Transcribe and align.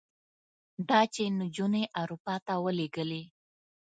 ده 0.87 0.99
چې 1.13 1.23
نجونې 1.39 1.83
اروپا 2.01 2.35
ته 2.45 2.53
ولېږلې. 2.63 3.23